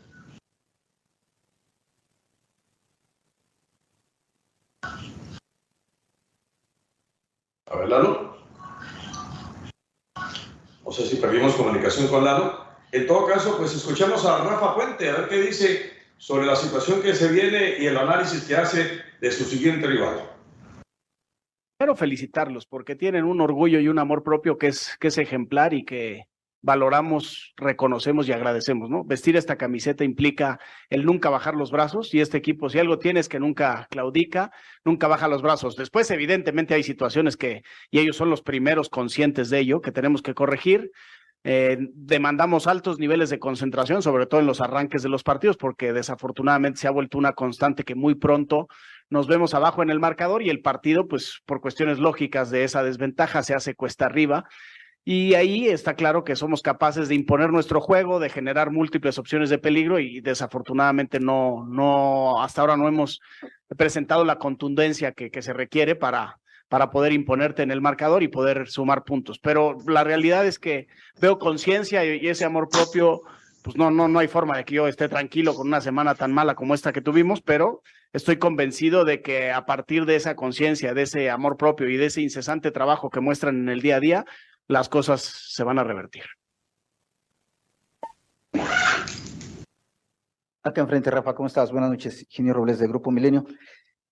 [7.65, 8.37] A ver, Lalo.
[10.85, 12.65] No sé si perdimos comunicación con Lalo.
[12.91, 17.01] En todo caso, pues escuchamos a Rafa Puente a ver qué dice sobre la situación
[17.01, 20.19] que se viene y el análisis que hace de su siguiente rival.
[21.79, 25.73] Quiero felicitarlos porque tienen un orgullo y un amor propio que es, que es ejemplar
[25.73, 26.25] y que
[26.61, 29.03] valoramos, reconocemos y agradecemos, ¿no?
[29.03, 30.59] Vestir esta camiseta implica
[30.91, 34.51] el nunca bajar los brazos y este equipo, si algo tiene es que nunca claudica,
[34.85, 35.75] nunca baja los brazos.
[35.75, 40.21] Después, evidentemente, hay situaciones que, y ellos son los primeros conscientes de ello, que tenemos
[40.21, 40.91] que corregir,
[41.43, 45.91] eh, demandamos altos niveles de concentración, sobre todo en los arranques de los partidos, porque
[45.91, 48.67] desafortunadamente se ha vuelto una constante que muy pronto
[49.09, 52.83] nos vemos abajo en el marcador y el partido, pues por cuestiones lógicas de esa
[52.83, 54.45] desventaja, se hace cuesta arriba.
[55.03, 59.49] Y ahí está claro que somos capaces de imponer nuestro juego, de generar múltiples opciones
[59.49, 63.19] de peligro y desafortunadamente no, no, hasta ahora no hemos
[63.75, 66.39] presentado la contundencia que, que se requiere para,
[66.71, 69.39] para poder imponerte en el marcador y poder sumar puntos.
[69.39, 70.87] Pero la realidad es que
[71.19, 73.23] veo conciencia y, ese amor propio,
[73.61, 76.31] pues no, no, no hay forma de que yo esté tranquilo con una semana tan
[76.31, 77.81] mala como esta que tuvimos, pero
[78.13, 82.05] estoy convencido de que a partir de esa conciencia, de ese amor propio y de
[82.05, 84.25] ese incesante trabajo que muestran en el día a día,
[84.69, 86.23] las cosas se van a revertir.
[90.63, 91.69] Acá enfrente, Rafa, ¿cómo estás?
[91.69, 93.45] Buenas noches, Ginio Robles de Grupo Milenio.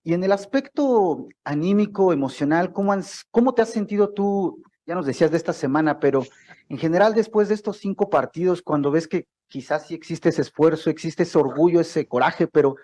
[0.04, 2.96] Y en el aspecto anímico, emocional, ¿cómo,
[3.32, 4.64] ¿cómo te has sentido tú?
[4.86, 6.24] Ya nos decías de esta semana, pero
[6.70, 10.90] en general después de estos cinco partidos, cuando ves que quizás sí existe ese esfuerzo,
[10.90, 12.76] existe ese orgullo, ese coraje, pero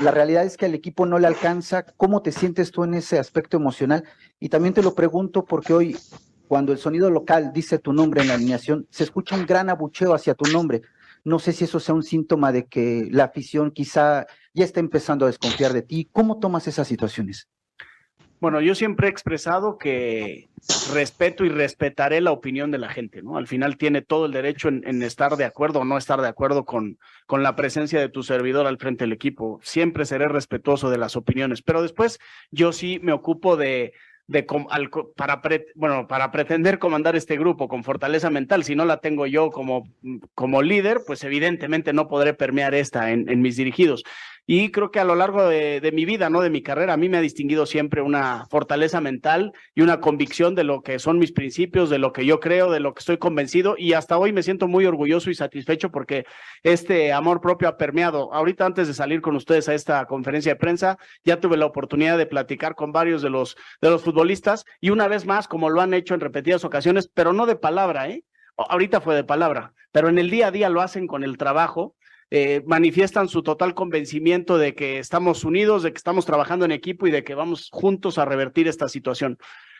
[0.00, 3.18] la realidad es que al equipo no le alcanza, ¿cómo te sientes tú en ese
[3.18, 4.04] aspecto emocional?
[4.38, 5.96] Y también te lo pregunto porque hoy,
[6.46, 10.14] cuando el sonido local dice tu nombre en la alineación, se escucha un gran abucheo
[10.14, 10.82] hacia tu nombre.
[11.24, 15.24] No sé si eso sea un síntoma de que la afición quizá ya está empezando
[15.24, 16.08] a desconfiar de ti.
[16.12, 17.48] ¿Cómo tomas esas situaciones?
[18.40, 20.48] Bueno, yo siempre he expresado que
[20.92, 23.36] respeto y respetaré la opinión de la gente, ¿no?
[23.36, 26.64] Al final tiene todo el derecho en, estar de acuerdo o no estar de acuerdo
[26.64, 29.60] con, con la presencia de tu servidor al frente del equipo.
[29.62, 32.18] Siempre seré respetuoso de las opiniones, pero después
[32.50, 33.92] yo sí me ocupo de,
[35.16, 35.40] para,
[35.74, 39.88] bueno, para pretender comandar este grupo con fortaleza mental, si no la tengo yo como,
[40.34, 44.04] como líder, pues evidentemente no podré permear esta en, en mis dirigidos.
[44.44, 46.40] Y creo que a lo largo de, mi vida, ¿no?
[46.40, 50.56] De mi carrera, a mí me ha distinguido siempre una fortaleza mental y una convicción
[50.56, 53.18] de lo que son mis principios, de lo que yo creo, de lo que estoy
[53.18, 53.76] convencido.
[53.78, 56.24] Y hasta hoy me siento muy orgulloso y satisfecho porque
[56.64, 58.32] este amor propio ha permeado.
[58.34, 62.18] Ahorita antes de salir con ustedes a esta conferencia de prensa, ya tuve la oportunidad
[62.18, 65.80] de platicar con varios de los, de los futbolistas y una vez más, como lo
[65.80, 68.24] han hecho en repetidas ocasiones, pero no de palabra, ¿eh?
[68.56, 71.94] Ahorita fue de palabra, pero en el día a día lo hacen con el trabajo
[72.34, 77.06] eh, manifiestan su total convencimiento de que estamos unidos, de que estamos trabajando en equipo
[77.06, 79.36] y de que vamos juntos a revertir esta situación.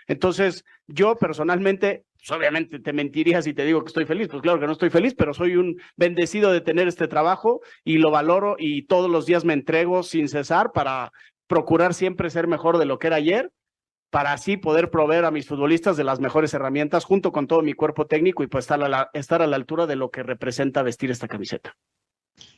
[0.06, 4.60] Entonces, yo personalmente, pues, obviamente te mentiría si te digo que estoy feliz, pues claro
[4.60, 8.56] que no estoy feliz, pero soy un bendecido de tener este trabajo y lo valoro
[8.58, 11.10] y todos los días me entrego sin cesar para
[11.46, 13.50] procurar siempre ser mejor de lo que era ayer
[14.10, 17.72] para así poder proveer a mis futbolistas de las mejores herramientas junto con todo mi
[17.72, 20.82] cuerpo técnico y pues estar a la, estar a la altura de lo que representa
[20.82, 21.74] vestir esta camiseta.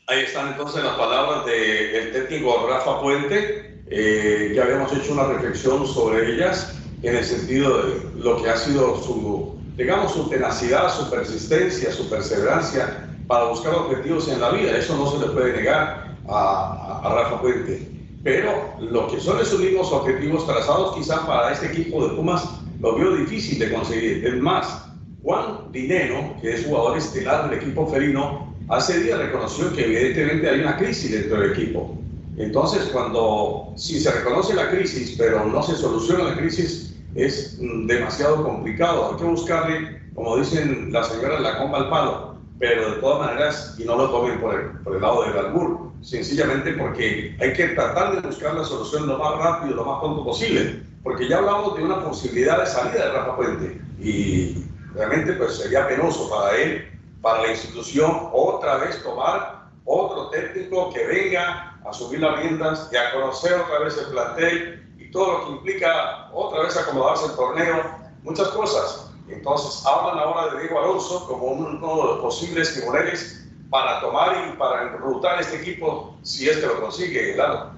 [0.06, 3.82] Ahí están entonces las palabras del técnico Rafa Puente.
[3.86, 8.56] Eh, ya habíamos hecho una reflexión sobre ellas en el sentido de lo que ha
[8.58, 14.76] sido su, digamos, su tenacidad, su persistencia, su perseverancia para buscar objetivos en la vida.
[14.76, 17.88] Eso no se le puede negar a, a, Rafa Puente.
[18.22, 22.46] Pero lo que son esos mismos objetivos trazados quizá para este equipo de Pumas
[22.78, 24.26] lo vio difícil de conseguir.
[24.26, 24.84] Es más,
[25.22, 30.60] Juan Dineno, que es jugador estelar del equipo felino, hace días reconoció que evidentemente hay
[30.60, 31.98] una crisis dentro del equipo.
[32.36, 37.86] Entonces, cuando si se reconoce la crisis, pero no se soluciona la crisis, es mm,
[37.86, 39.12] demasiado complicado.
[39.12, 42.34] Hay que buscarle, como dicen las señoras, la comba al palo.
[42.58, 45.92] Pero de todas maneras, y no lo tomen por el, por el lado del albur,
[46.02, 50.24] sencillamente porque hay que tratar de buscar la solución lo más rápido, lo más pronto
[50.24, 50.82] posible.
[51.02, 53.80] Porque ya hablamos de una posibilidad de salida de Rafa Puente.
[54.00, 56.93] Y realmente pues sería penoso para él
[57.24, 62.96] para la institución otra vez tomar otro técnico que venga a subir las riendas y
[62.96, 67.32] a conocer otra vez el plantel y todo lo que implica otra vez acomodarse el
[67.32, 69.10] torneo, muchas cosas.
[69.28, 74.58] Entonces hablan ahora de Diego Alonso como uno de los posibles tiburones para tomar y
[74.58, 77.72] para enrutar este equipo si es que lo consigue, claro.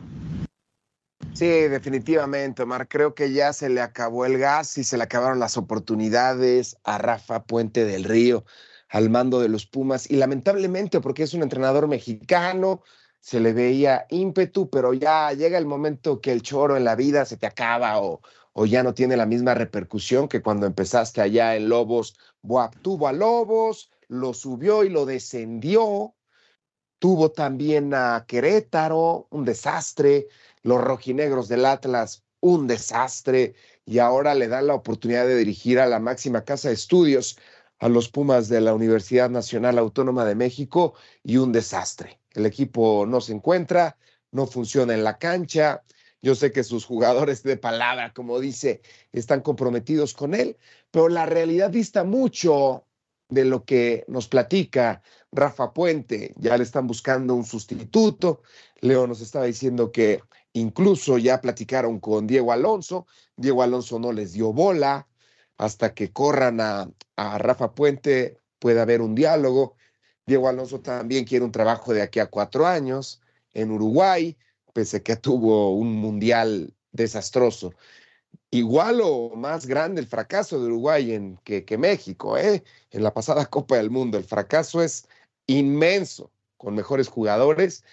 [1.35, 2.88] Sí, definitivamente, Omar.
[2.88, 6.98] Creo que ya se le acabó el gas y se le acabaron las oportunidades a
[6.98, 8.44] Rafa Puente del Río
[8.88, 12.83] al mando de los Pumas y lamentablemente porque es un entrenador mexicano,
[13.20, 17.25] se le veía ímpetu, pero ya llega el momento que el choro en la vida
[17.25, 18.20] se te acaba o,
[18.53, 22.16] o ya no tiene la misma repercusión que cuando empezaste allá en Lobos.
[22.42, 26.14] Boab tuvo a Lobos, lo subió y lo descendió.
[26.99, 30.29] Tuvo también a Querétaro, un desastre.
[30.62, 33.55] Los rojinegros del Atlas, un desastre.
[33.85, 37.37] Y ahora le dan la oportunidad de dirigir a la máxima casa de estudios
[37.78, 42.20] a los Pumas de la Universidad Nacional Autónoma de México y un desastre.
[42.32, 43.96] El equipo no se encuentra,
[44.30, 45.82] no funciona en la cancha.
[46.22, 48.80] Yo sé que sus jugadores de palabra, como dice,
[49.12, 50.56] están comprometidos con él,
[50.90, 52.84] pero la realidad dista mucho
[53.28, 56.32] de lo que nos platica Rafa Puente.
[56.36, 58.42] Ya le están buscando un sustituto.
[58.80, 63.06] Leo nos estaba diciendo que incluso ya platicaron con Diego Alonso.
[63.36, 65.06] Diego Alonso no les dio bola
[65.58, 69.76] hasta que corran a, Rafa Puente, puede haber un diálogo.
[70.26, 73.22] Diego Alonso también quiere un trabajo de aquí a cuatro años
[73.54, 74.36] en Uruguay,
[74.72, 77.72] pese a que tuvo un mundial desastroso.
[78.50, 82.62] Igual o más grande el fracaso de Uruguay en, que, que México, ¿eh?
[82.90, 84.18] en la pasada Copa del Mundo.
[84.18, 85.08] El fracaso es
[85.46, 87.84] inmenso, con mejores jugadores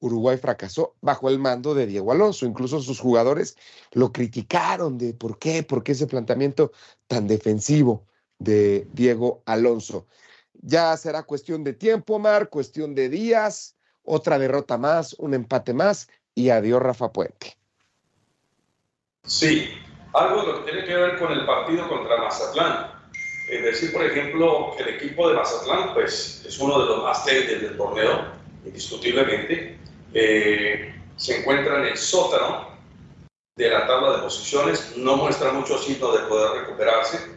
[0.00, 2.46] Uruguay fracasó bajo el mando de Diego Alonso.
[2.46, 3.56] Incluso sus jugadores
[3.92, 6.72] lo criticaron de por qué, por qué ese planteamiento
[7.06, 8.06] tan defensivo
[8.38, 10.06] de Diego Alonso.
[10.52, 16.08] Ya será cuestión de tiempo, Mar, cuestión de días otra derrota más, un empate más
[16.34, 17.56] y adiós Rafa Puente.
[19.24, 19.68] Sí,
[20.14, 22.92] algo lo que tiene que ver con el partido contra Mazatlán.
[23.50, 27.62] Es decir, por ejemplo, el equipo de Mazatlán pues, es uno de los más débiles
[27.62, 28.35] del torneo,
[28.66, 29.78] indiscutiblemente.
[30.12, 32.76] Eh, se encuentra en el sótano
[33.56, 37.36] de la tabla de posiciones, no muestra mucho signo de poder recuperarse.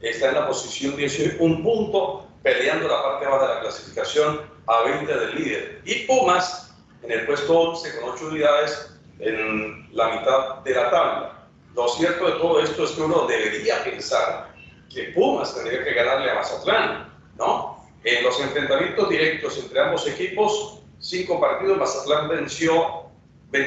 [0.00, 4.82] Está en la posición 18, un punto peleando la parte baja de la clasificación a
[4.82, 5.82] 20 del líder.
[5.84, 11.48] Y Pumas en el puesto 11 con 8 unidades en la mitad de la tabla.
[11.74, 14.54] Lo cierto de todo esto es que uno debería pensar
[14.92, 17.75] que Pumas tendría que ganarle a Mazatlán, ¿no?
[18.06, 23.10] En los enfrentamientos directos entre ambos equipos, cinco partidos, Mazatlán venció,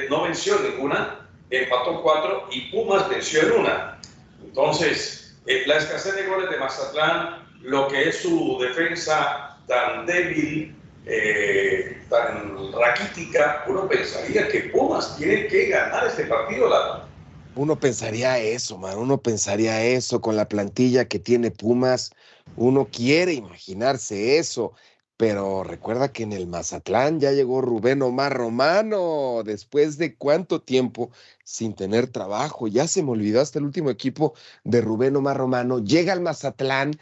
[0.09, 3.99] no venció ninguna, empató cuatro y Pumas venció en una.
[4.41, 10.73] Entonces, eh, la escasez de goles de Mazatlán, lo que es su defensa tan débil,
[11.05, 16.69] eh, tan raquítica, uno pensaría que Pumas tiene que ganar este partido.
[16.69, 17.08] La...
[17.55, 22.11] Uno pensaría eso, man, uno pensaría eso con la plantilla que tiene Pumas.
[22.55, 24.73] Uno quiere imaginarse eso.
[25.19, 31.11] Pero recuerda que en el Mazatlán ya llegó Rubén Omar Romano, después de cuánto tiempo
[31.43, 32.69] sin tener trabajo.
[32.69, 34.33] Ya se me olvidó hasta el último equipo
[34.63, 35.79] de Rubén Omar Romano.
[35.79, 36.97] Llega al Mazatlán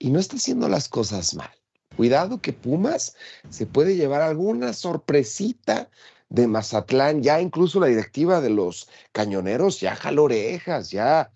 [0.00, 1.50] y no está haciendo las cosas mal.
[1.96, 3.14] Cuidado que Pumas
[3.50, 5.88] se puede llevar alguna sorpresita
[6.30, 11.32] de Mazatlán, ya incluso la directiva de los cañoneros ya jaló orejas, ya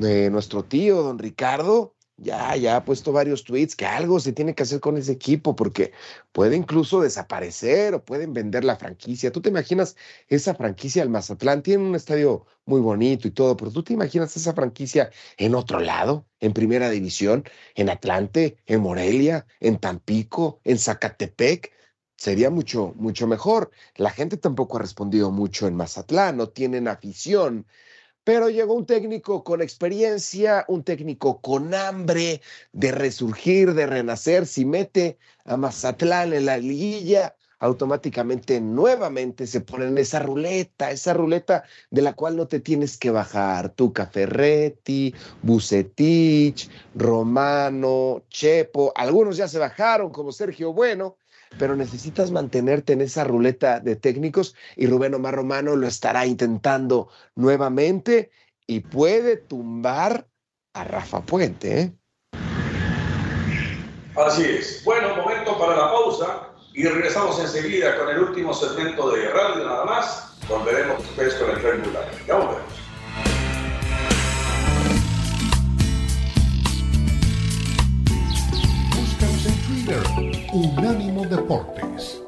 [0.00, 4.54] eh, nuestro tío, don Ricardo, ya, ya ha puesto varios tweets que algo se tiene
[4.54, 5.92] que hacer con ese equipo porque
[6.32, 9.32] puede incluso desaparecer o pueden vender la franquicia.
[9.32, 9.96] Tú te imaginas
[10.28, 14.36] esa franquicia del Mazatlán, tiene un estadio muy bonito y todo, pero tú te imaginas
[14.36, 20.78] esa franquicia en otro lado, en primera división, en Atlante, en Morelia, en Tampico, en
[20.78, 21.72] Zacatepec.
[22.22, 23.72] Sería mucho, mucho mejor.
[23.96, 27.66] La gente tampoco ha respondido mucho en Mazatlán, no tienen afición
[28.22, 32.40] pero llegó un técnico con experiencia, un técnico con hambre
[32.72, 34.46] de resurgir, de renacer.
[34.46, 41.14] Si mete a Mazatlán en la liguilla, automáticamente nuevamente se pone en esa ruleta, esa
[41.14, 43.70] ruleta de la cual no te tienes que bajar.
[43.70, 51.16] Tuca Ferretti, Bucetich, Romano, Chepo, algunos ya se bajaron como Sergio Bueno,
[51.58, 57.08] pero necesitas mantenerte en esa ruleta de técnicos y Rubén Omar Romano lo estará intentando
[57.34, 58.30] nuevamente
[58.66, 60.26] y puede tumbar
[60.74, 61.80] a Rafa Puente.
[61.80, 61.92] ¿eh?
[64.16, 64.82] Así es.
[64.84, 69.84] Bueno, momento para la pausa y regresamos enseguida con el último segmento de radio nada
[69.84, 70.38] más.
[70.48, 72.10] Volveremos después con el regular.
[72.26, 72.82] Ya volvemos.
[80.54, 82.22] Unánimo Deportes.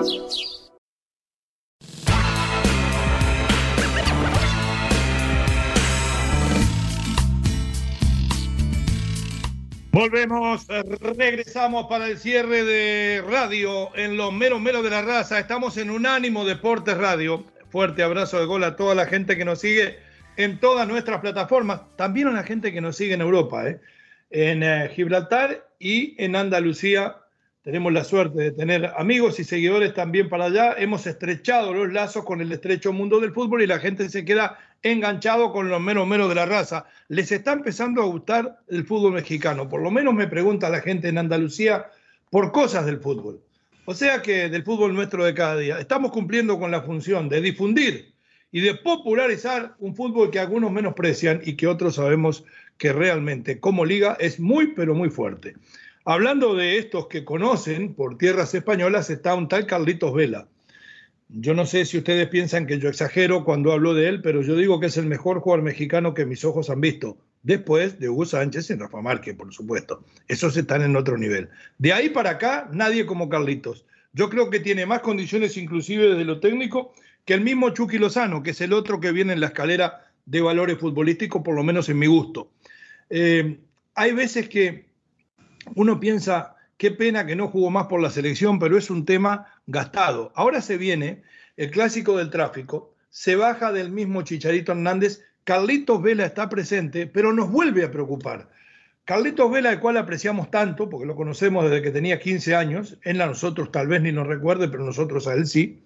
[9.92, 10.66] Volvemos,
[11.18, 15.38] regresamos para el cierre de radio en los meros meros de la raza.
[15.38, 17.44] Estamos en Unánimo Deportes Radio.
[17.68, 19.98] Fuerte abrazo de gol a toda la gente que nos sigue
[20.38, 21.82] en todas nuestras plataformas.
[21.96, 23.82] También a la gente que nos sigue en Europa, ¿eh?
[24.30, 27.16] en eh, Gibraltar y en Andalucía
[27.64, 30.74] tenemos la suerte de tener amigos y seguidores también para allá.
[30.76, 34.58] Hemos estrechado los lazos con el estrecho mundo del fútbol y la gente se queda
[34.82, 36.84] enganchado con los menos menos de la raza.
[37.08, 39.66] Les está empezando a gustar el fútbol mexicano.
[39.66, 41.86] Por lo menos me pregunta la gente en Andalucía
[42.28, 43.40] por cosas del fútbol.
[43.86, 45.78] O sea que del fútbol nuestro de cada día.
[45.78, 48.12] Estamos cumpliendo con la función de difundir
[48.52, 52.44] y de popularizar un fútbol que algunos menosprecian y que otros sabemos
[52.76, 55.54] que realmente como liga es muy pero muy fuerte.
[56.06, 60.48] Hablando de estos que conocen por tierras españolas, está un tal Carlitos Vela.
[61.30, 64.54] Yo no sé si ustedes piensan que yo exagero cuando hablo de él, pero yo
[64.54, 67.16] digo que es el mejor jugador mexicano que mis ojos han visto.
[67.42, 70.04] Después de Hugo Sánchez y Rafa Márquez, por supuesto.
[70.28, 71.48] Esos están en otro nivel.
[71.78, 73.86] De ahí para acá, nadie como Carlitos.
[74.12, 76.92] Yo creo que tiene más condiciones, inclusive desde lo técnico,
[77.24, 80.42] que el mismo Chucky Lozano, que es el otro que viene en la escalera de
[80.42, 82.50] valores futbolísticos, por lo menos en mi gusto.
[83.08, 83.56] Eh,
[83.94, 84.84] hay veces que
[85.74, 89.46] uno piensa, qué pena que no jugó más por la selección, pero es un tema
[89.66, 90.32] gastado.
[90.34, 91.22] Ahora se viene
[91.56, 97.32] el clásico del tráfico, se baja del mismo Chicharito Hernández, Carlitos Vela está presente, pero
[97.32, 98.50] nos vuelve a preocupar.
[99.04, 103.20] Carlitos Vela, el cual apreciamos tanto, porque lo conocemos desde que tenía 15 años, él
[103.20, 105.82] a nosotros tal vez ni nos recuerde, pero nosotros a él sí.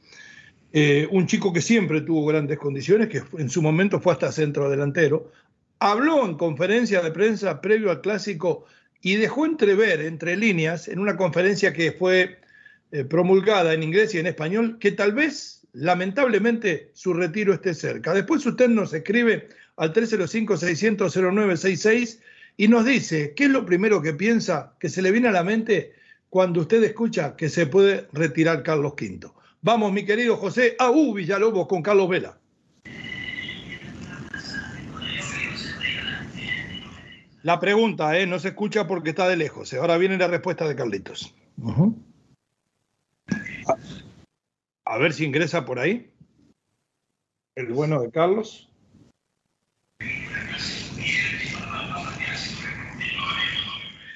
[0.72, 4.70] Eh, un chico que siempre tuvo grandes condiciones, que en su momento fue hasta centro
[4.70, 5.32] delantero,
[5.80, 8.66] habló en conferencia de prensa previo al clásico
[9.00, 12.38] y dejó entrever entre líneas en una conferencia que fue
[12.90, 18.14] eh, promulgada en inglés y en español que tal vez, lamentablemente, su retiro esté cerca.
[18.14, 22.20] Después usted nos escribe al 305-600-0966
[22.56, 25.44] y nos dice qué es lo primero que piensa que se le viene a la
[25.44, 25.92] mente
[26.30, 29.30] cuando usted escucha que se puede retirar Carlos V.
[29.60, 32.37] Vamos, mi querido José, a U Villalobos con Carlos Vela.
[37.42, 38.26] La pregunta, ¿eh?
[38.26, 39.72] no se escucha porque está de lejos.
[39.74, 41.34] Ahora viene la respuesta de Carlitos.
[44.84, 46.10] a, ver si ingresa por ahí.
[47.54, 48.68] El bueno de Carlos.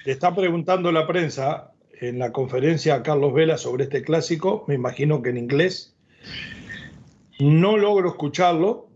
[0.05, 4.75] Le está preguntando la prensa en la conferencia a Carlos Vela sobre este clásico, me
[4.75, 5.97] imagino que en inglés.
[7.39, 8.89] No logro escucharlo,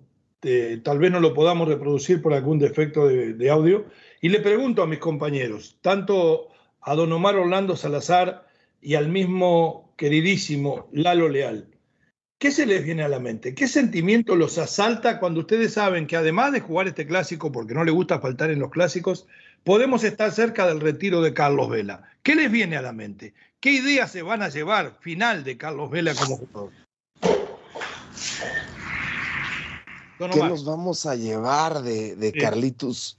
[0.42, 3.86] eh, tal vez no lo podamos reproducir por algún defecto de audio,
[4.20, 6.48] y le pregunto a mis compañeros, tanto
[6.80, 8.46] a don Omar Orlando Salazar
[8.80, 11.68] y al mismo queridísimo Lalo Leal,
[12.38, 13.54] ¿qué se les viene a la mente?
[13.54, 17.84] ¿Qué sentimiento los asalta cuando ustedes saben que además de jugar este clásico, porque no
[17.84, 19.26] le gusta faltar en los clásicos,
[19.64, 22.08] podemos estar cerca del retiro de Carlos Vela?
[22.22, 23.34] ¿Qué les viene a la mente?
[23.60, 26.72] ¿Qué ideas se van a llevar final de Carlos Vela como jugador?
[30.18, 33.18] ¿Qué nos vamos a llevar de, Carlitos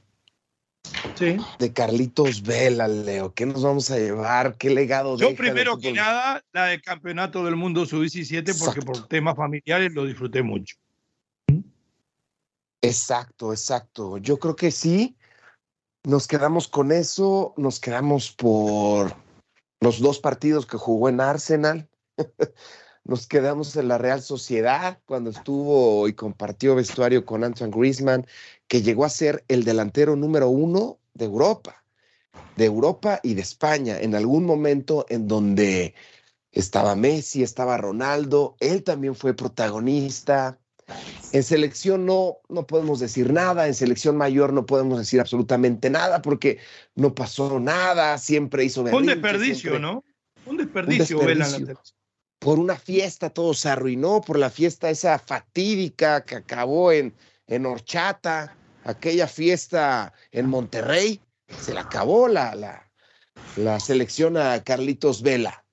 [1.59, 3.33] de Carlitos Vela, Leo.
[3.33, 4.55] ¿Qué nos vamos a llevar?
[4.57, 9.35] ¿Qué legado Yo primero que nada, la del Campeonato del Mundo Sub-17, porque por temas
[9.35, 10.75] familiares lo disfruté mucho.
[12.81, 14.17] Exacto, exacto.
[14.17, 15.15] Yo creo que sí.
[16.03, 19.15] Nos quedamos con eso, nos quedamos por
[19.81, 21.89] los dos partidos que jugó en Arsenal.
[23.08, 28.28] nos quedamos en la Real Sociedad cuando estuvo y compartió vestuario con Antoine Griezmann
[28.68, 31.84] que llegó a ser el delantero número uno de Europa,
[32.58, 35.95] de Europa y de España, en algún momento en donde
[36.51, 40.60] estaba Messi, estaba Ronaldo, él también fue protagonista.
[41.32, 46.22] En selección no, no podemos decir nada, en selección mayor no podemos decir absolutamente nada
[46.22, 46.60] porque
[46.95, 48.84] no pasó nada, siempre hizo...
[48.84, 50.03] un desperdicio, ¿no?
[50.45, 51.28] Un desperdicio, un
[52.39, 57.13] Por una fiesta todo se arruinó, por la fiesta esa fatídica que acabó en,
[57.47, 61.19] en Horchata, aquella fiesta en Monterrey,
[61.59, 62.89] se le acabó la, la,
[63.55, 65.63] la selección a Carlitos Vela.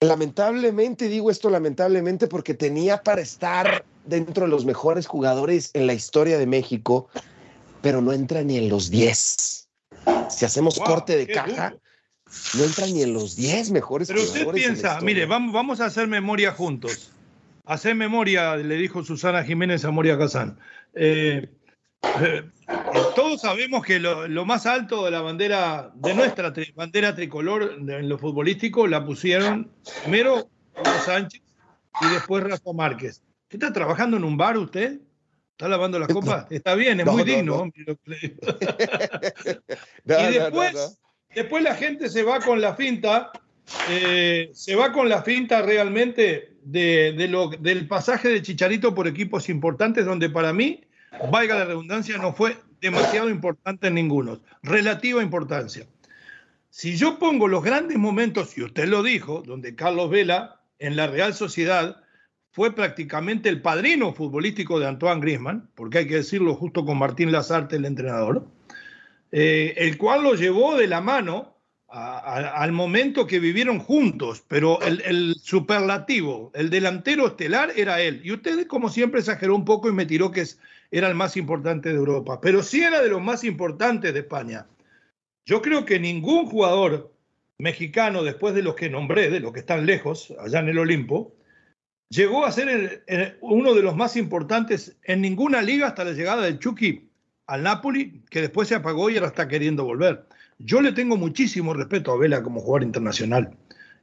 [0.00, 5.92] Lamentablemente, digo esto lamentablemente porque tenía para estar dentro de los mejores jugadores en la
[5.92, 7.08] historia de México,
[7.82, 9.68] pero no entra ni en los 10.
[10.28, 11.74] Si hacemos corte de caja,
[12.56, 14.08] no entra ni en los 10 mejores.
[14.08, 17.12] Pero usted piensa, mire, vamos, vamos a hacer memoria juntos.
[17.64, 20.58] Hacer memoria, le dijo Susana Jiménez a Moria Casán.
[20.94, 21.48] Eh,
[22.02, 22.42] eh,
[23.14, 28.18] todos sabemos que lo, más alto de la bandera, de nuestra bandera tricolor en lo
[28.18, 29.70] futbolístico, la pusieron
[30.02, 31.42] primero Hugo Sánchez
[32.00, 33.22] y después Rafa Márquez.
[33.48, 35.00] ¿Está trabajando en un bar usted?
[35.52, 36.46] ¿Está lavando la copa?
[36.50, 37.70] Está bien, es muy digno.
[37.74, 37.84] y
[40.04, 41.00] después,
[41.34, 43.32] después la gente se va con la finta,
[43.88, 50.28] eh, se va con la finta realmente del pasaje de Chicharito por equipos importantes, donde
[50.30, 50.84] para mí
[51.30, 54.40] valga la redundancia, no fue demasiado importante en ninguno.
[54.62, 55.86] Relativa importancia.
[56.70, 61.08] Si yo pongo los grandes momentos, y usted lo dijo, donde Carlos Vela en la
[61.08, 62.02] Real Sociedad
[62.52, 67.32] fue prácticamente el padrino futbolístico de Antoine Griezmann, porque hay que decirlo justo con Martín
[67.32, 68.46] Lazarte, el entrenador,
[69.32, 71.56] eh, el cual lo llevó de la mano
[71.92, 78.20] al momento que vivieron juntos, pero el, superlativo, el delantero estelar era él.
[78.22, 80.60] Y usted, como siempre, exageró un poco y me tiró que es,
[80.92, 84.68] era el más importante de Europa, pero sí era de los más importantes de España.
[85.44, 87.12] Yo creo que ningún jugador
[87.58, 91.34] mexicano, después de los que nombré, de los que están lejos, allá en el Olimpo,
[92.08, 93.04] llegó a ser
[93.40, 97.09] uno de los más importantes en ninguna liga hasta la llegada del Chucky
[97.50, 100.24] al Napoli, que después se apagó y ahora está queriendo volver.
[100.60, 103.50] Yo le tengo muchísimo respeto a Vela como jugador internacional.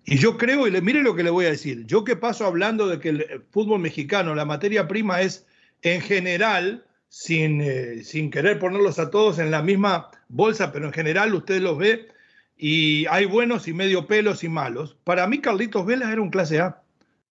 [0.03, 2.45] Y yo creo, y le, mire lo que le voy a decir, yo que paso
[2.45, 5.45] hablando de que el fútbol mexicano, la materia prima es
[5.81, 10.93] en general, sin, eh, sin querer ponerlos a todos en la misma bolsa, pero en
[10.93, 12.09] general usted los ve
[12.57, 14.97] y hay buenos y medio pelos y malos.
[15.05, 16.81] Para mí Carlitos Vela era un clase A,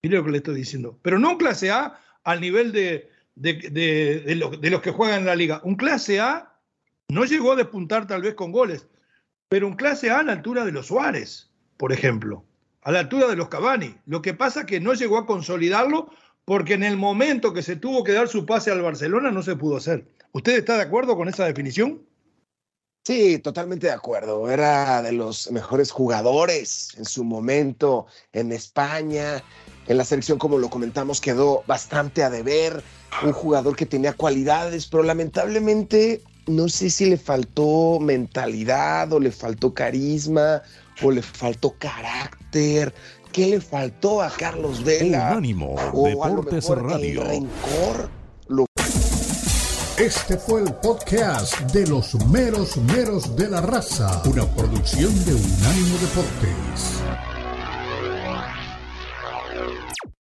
[0.01, 3.07] mire lo que le estoy diciendo, pero no un clase A al nivel de,
[3.37, 4.21] de,
[4.59, 5.61] de, los que juegan en la liga.
[5.63, 6.53] Un clase A
[7.09, 8.87] no llegó a despuntar tal vez con goles,
[9.49, 12.43] pero un clase A a la altura de los Suárez, por ejemplo,
[12.81, 13.95] a la altura de los Cavani.
[14.05, 16.09] Lo que pasa que no llegó a consolidarlo
[16.45, 19.55] porque en el momento que se tuvo que dar su pase al Barcelona no se
[19.55, 20.07] pudo hacer.
[20.31, 22.01] ¿Usted está de acuerdo con esa definición?
[23.05, 24.49] Sí, totalmente de acuerdo.
[24.49, 29.43] Era de los mejores jugadores en su momento en España.
[29.87, 32.83] En la selección, como lo comentamos, quedó bastante a deber.
[33.23, 39.31] Un jugador que tenía cualidades, pero lamentablemente no sé si le faltó mentalidad o le
[39.31, 40.61] faltó carisma
[41.01, 42.93] o le faltó carácter.
[43.31, 45.31] ¿Qué le faltó a Carlos Vela?
[45.31, 47.23] ánimo, Deportes Radio.
[47.23, 48.17] rencor
[49.97, 55.97] este fue el podcast de los meros meros de la raza, una producción de Unánimo
[55.97, 57.36] Deportes.